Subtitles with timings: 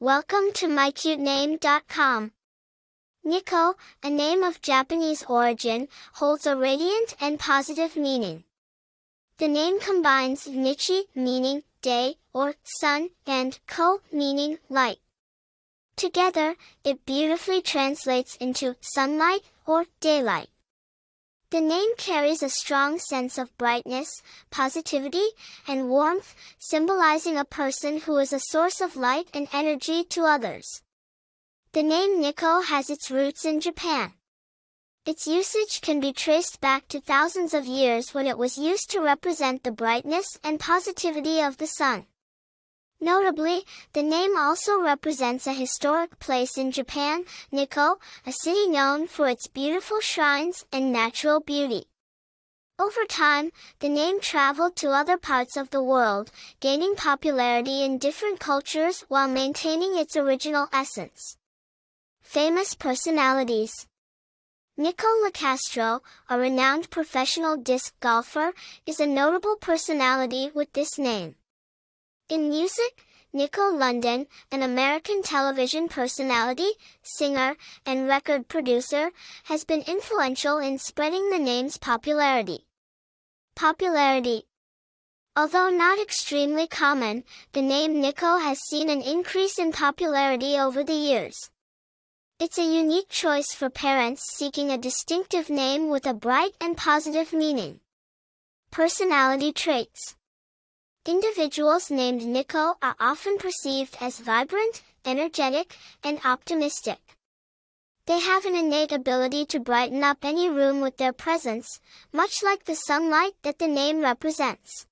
[0.00, 2.30] Welcome to mycutename.com.
[3.24, 8.44] Nikko, a name of Japanese origin, holds a radiant and positive meaning.
[9.38, 14.98] The name combines Nichi, meaning day or sun, and Ko, meaning light.
[15.96, 16.54] Together,
[16.84, 20.50] it beautifully translates into sunlight or daylight.
[21.50, 25.28] The name carries a strong sense of brightness, positivity,
[25.66, 30.82] and warmth, symbolizing a person who is a source of light and energy to others.
[31.72, 34.12] The name Nikko has its roots in Japan.
[35.06, 39.00] Its usage can be traced back to thousands of years when it was used to
[39.00, 42.04] represent the brightness and positivity of the sun.
[43.00, 49.28] Notably, the name also represents a historic place in Japan, Nikko, a city known for
[49.28, 51.84] its beautiful shrines and natural beauty.
[52.80, 56.30] Over time, the name traveled to other parts of the world,
[56.60, 61.36] gaining popularity in different cultures while maintaining its original essence.
[62.20, 63.86] Famous personalities
[64.76, 68.52] Nikko Locastro, a renowned professional disc golfer,
[68.86, 71.34] is a notable personality with this name.
[72.28, 79.12] In music, Nikko London, an American television personality, singer, and record producer,
[79.44, 82.66] has been influential in spreading the name's popularity.
[83.56, 84.42] Popularity
[85.36, 90.92] Although not extremely common, the name Nikko has seen an increase in popularity over the
[90.92, 91.48] years.
[92.38, 97.32] It's a unique choice for parents seeking a distinctive name with a bright and positive
[97.32, 97.80] meaning.
[98.70, 100.17] Personality traits
[101.08, 106.98] Individuals named Nikko are often perceived as vibrant, energetic, and optimistic.
[108.04, 111.80] They have an innate ability to brighten up any room with their presence,
[112.12, 114.84] much like the sunlight that the name represents.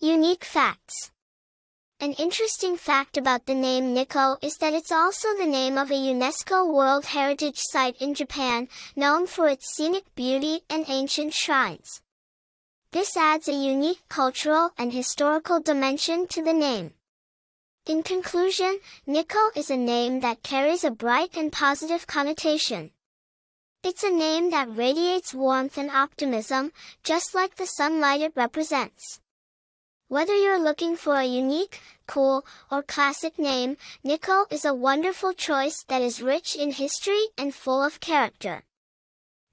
[0.00, 1.10] Unique facts.
[1.98, 5.94] An interesting fact about the name Nikko is that it's also the name of a
[5.94, 12.02] UNESCO World Heritage Site in Japan, known for its scenic beauty and ancient shrines.
[12.92, 16.92] This adds a unique cultural and historical dimension to the name.
[17.86, 22.90] In conclusion, Nikko is a name that carries a bright and positive connotation.
[23.82, 26.70] It's a name that radiates warmth and optimism,
[27.02, 29.20] just like the sunlight it represents.
[30.08, 35.82] Whether you're looking for a unique, cool, or classic name, Nikko is a wonderful choice
[35.88, 38.64] that is rich in history and full of character.